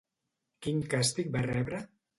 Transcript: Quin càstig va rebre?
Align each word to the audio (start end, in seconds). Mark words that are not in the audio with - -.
Quin 0.67 0.81
càstig 0.95 1.33
va 1.37 1.47
rebre? 1.51 1.87